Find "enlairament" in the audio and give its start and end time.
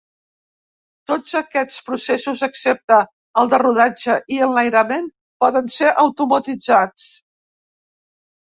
4.49-5.07